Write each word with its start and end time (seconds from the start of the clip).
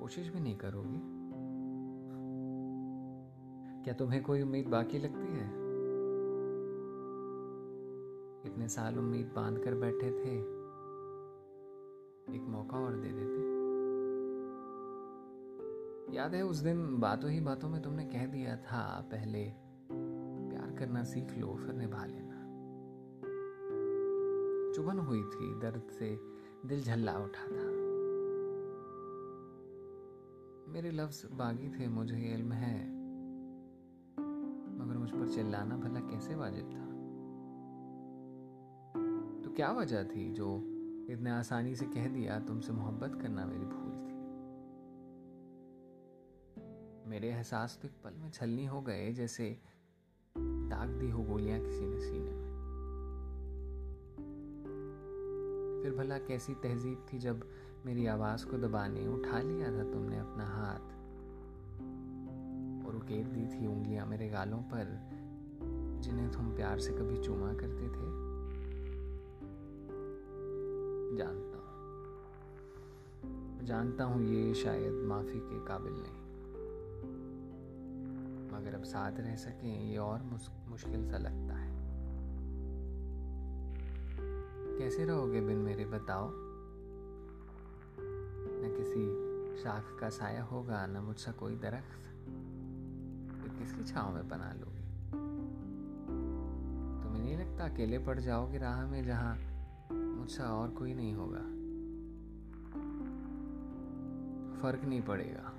कोशिश 0.00 0.28
भी 0.28 0.40
नहीं 0.40 0.56
करोगे। 0.56 1.00
क्या 3.84 3.94
तुम्हें 3.94 4.22
कोई 4.22 4.42
उम्मीद 4.42 4.68
बाकी 4.68 4.98
लगती 4.98 5.32
है? 5.32 5.46
इतने 8.46 8.68
साल 8.68 8.98
उम्मीद 8.98 9.32
बाँध 9.36 9.58
कर 9.58 9.74
बैठे 9.74 10.10
थे, 10.10 10.38
एक 12.36 12.46
मौका 12.48 12.78
और 12.78 12.92
दे 12.92 13.08
देते। 13.08 13.62
याद 16.16 16.34
है, 16.34 16.42
उस 16.42 16.56
दिन 16.56 17.00
बातों 17.00 17.30
ही 17.30 17.40
बातों 17.40 17.68
में 17.68 17.82
तुमने 17.82 18.04
कह 18.04 18.26
दिया 18.26 18.56
था, 18.56 19.08
पहले 19.12 19.52
प्यार 20.50 20.76
करना 20.78 21.04
सीख 21.04 21.38
लो, 21.38 21.54
फिर 21.54 21.74
निभा 21.74 22.04
लेना। 22.04 22.32
चुभन 24.74 24.98
हुई 24.98 25.22
थी, 25.22 25.60
दर्द 25.60 25.82
से 25.90 26.41
दिल 26.66 26.82
झल्ला 26.82 27.18
उठा 27.18 27.46
था। 27.46 27.82
मेरे 30.72 30.90
लफ्ज 30.90 31.26
बागी 31.32 31.68
थे, 31.68 31.88
मुझे 31.88 32.16
इल्म 32.16 32.52
है। 32.52 32.86
मगर 34.78 34.98
मुझ 34.98 35.10
पर 35.10 35.28
चिल्लाना 35.28 35.76
भला 35.76 36.00
कैसे 36.00 36.34
वाजिब 36.34 36.70
था? 36.70 36.86
तो 39.44 39.50
क्या 39.50 39.72
वजह 39.72 40.04
थी 40.04 40.32
जो 40.32 40.56
इतने 41.10 41.30
आसानी 41.30 41.76
से 41.76 41.86
कह 41.86 42.08
दिया, 42.08 42.40
तुमसे 42.40 42.72
मोहब्बत 42.72 43.22
करना 43.22 43.46
मेरी 43.46 43.64
भूल 43.64 43.92
थी? 43.92 44.12
मेरे 47.10 47.28
एहसास 47.28 47.78
तो 47.82 47.88
एक 47.88 47.94
पल 48.04 48.14
में 48.14 48.30
छलनी 48.30 48.66
हो 48.66 48.82
गए, 48.82 49.12
जैसे 49.12 49.60
दाग 50.38 50.88
दी 50.88 51.10
हो 51.10 51.22
गोलियाँ 51.22 51.60
किसी 51.60 51.86
ने 51.86 52.00
सीने 52.00 52.34
में। 52.34 52.51
फिर 55.82 55.92
भला 55.92 56.18
कैसी 56.18 56.54
तहजीब 56.54 57.06
थी 57.12 57.18
जब 57.18 57.44
मेरी 57.86 58.06
आवाज़ 58.06 58.46
को 58.46 58.58
दबाने 58.58 59.08
उठा 59.08 59.40
लिया 59.40 59.66
था 59.66 59.92
तुमने 59.92 60.18
अपना 60.18 60.46
हाथ? 60.46 61.02
और 62.86 62.96
उकेर 62.96 63.26
दी 63.26 63.46
थी 63.46 63.66
उंगलियाँ 63.66 64.06
मेरे 64.06 64.28
गालों 64.28 64.58
पर, 64.58 65.08
जिन्हें 66.00 66.32
तुम 66.32 66.56
प्यार 66.56 66.78
से 66.78 66.92
कभी 66.92 67.16
चूमा 67.16 67.52
करते 67.52 67.88
थे? 67.88 68.32
जानता 71.16 71.58
हूँ। 71.58 71.62
जानता 73.64 74.04
हूँ 74.04 74.24
ये 74.24 74.54
शायद 74.54 74.92
माफ़ी 74.92 75.40
के 75.40 75.66
काबिल 75.66 75.92
नहीं। 75.92 76.22
मगर 78.52 78.74
अब 78.74 78.82
साथ 78.82 79.12
रह 79.12 79.36
सके, 79.36 79.90
ये 79.90 79.96
और 79.96 80.22
मुश्किल 80.68 81.06
सा 81.06 81.18
लगता 81.18 81.54
है। 81.54 81.81
कैसे 84.82 85.04
रहोगे 85.04 85.40
बिन 85.40 85.56
मेरे 85.56 85.84
बताओ? 85.84 86.30
न 88.62 88.74
किसी 88.76 89.02
शाख 89.62 89.96
का 90.00 90.08
साया 90.08 90.44
होगा, 90.44 90.86
न 90.86 90.96
मुझसा 90.96 91.32
कोई 91.32 91.56
दरख्त। 91.56 92.02
फिर 93.40 93.54
किसकी 93.58 93.84
छाव 93.84 94.14
में 94.14 94.28
बना 94.28 94.52
लोगे? 94.52 94.82
तुम्हें 97.02 97.22
नहीं 97.24 97.38
लगता 97.38 97.64
अकेले 97.64 97.98
पड़ 97.98 98.18
जाओगे 98.20 98.58
राह 98.58 98.86
में 98.86 99.04
जहाँ 99.04 99.36
मुझसा 99.92 100.44
और 100.44 100.70
कोई 100.70 100.94
नहीं 100.94 101.14
होगा? 101.14 101.42
फ़र्क 104.62 104.84
नहीं 104.84 105.02
पड़ेगा। 105.02 105.52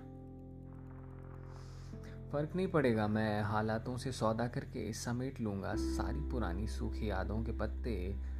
फ़र्क 2.31 2.55
नहीं 2.55 2.67
पड़ेगा, 2.67 3.07
मैं 3.07 3.43
हालातों 3.43 3.97
से 3.97 4.11
सौदा 4.11 4.47
करके 4.47 4.93
समेट 4.93 5.41
लूँगा 5.41 5.75
सारी 5.75 6.19
पुरानी 6.19 6.67
सूखी 6.67 7.09
यादों 7.09 7.43
के 7.43 7.51
पत्ते। 7.51 8.32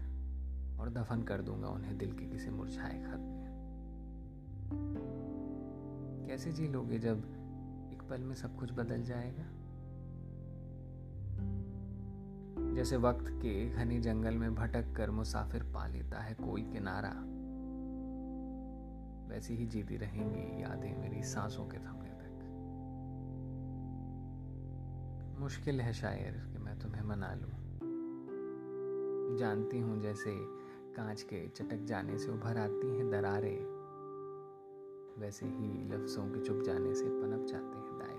और 0.80 0.90
दफन 0.90 1.24
कर 1.24 1.42
दूँगा 1.42 1.68
उन्हें 1.68 1.98
दिल 1.98 2.12
के 2.12 2.26
किसी 2.26 2.50
मुरझाए 2.50 3.04
खत 3.04 3.20
में। 3.20 3.44
कैसे 6.28 6.52
जी 6.52 6.68
लोगे 6.68 7.00
जब 7.00 7.18
एक 7.94 8.04
पल 8.10 8.22
में 8.22 8.36
सब 8.36 8.56
कुछ 8.56 8.72
बदल 8.72 9.04
जाएगा? 9.04 9.44
जैसे 12.76 12.98
वक्त 12.98 13.26
के 13.28 13.70
घने 13.70 14.00
जंगल 14.00 14.34
में 14.34 14.56
भटक 14.56 14.94
कर 14.96 15.12
मुसाफिर 15.12 15.64
पा 15.64 15.88
लेता 15.88 16.20
है 16.20 16.34
कोई 16.34 16.62
किनारा। 16.62 17.14
वैसी 19.30 19.56
ही 19.56 19.66
जीती 19.66 19.98
रहेंगी 19.98 20.64
यादें 20.64 20.98
मेरी 20.98 21.24
सांसों 21.24 21.66
के 21.66 21.78
थमने 21.78 22.10
तक। 22.10 22.40
मुश्किल 25.40 25.82
है 25.82 25.94
शायर 25.94 26.32
कि 26.52 26.58
मैं 26.58 26.80
तुम्हें 26.80 27.02
मना 27.02 27.34
लूँ। 27.34 27.50
जानती 29.38 29.80
हूँ 29.80 30.02
जैसे 30.02 30.63
कांच 30.96 31.22
के 31.22 31.48
चटक 31.48 31.86
जाने 31.86 32.18
से 32.18 32.32
उभर 32.32 32.58
आती 32.58 32.98
हैं 32.98 33.10
दरारें। 33.12 33.60
वैसे 35.22 35.46
ही 35.46 35.90
लफ्ज़ों 35.90 36.24
के 36.24 36.40
चुप 36.40 36.62
जाने 36.62 36.96
से 36.96 37.06
पनप 37.06 37.46
जाते 37.46 37.78
हैं 37.78 38.13